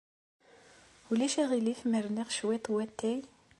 [1.11, 3.19] Ulac aɣilif ma rniɣ cwiṭ n watay?